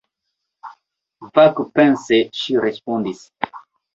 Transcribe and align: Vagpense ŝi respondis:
Vagpense 1.41 2.21
ŝi 2.39 2.57
respondis: 2.65 3.21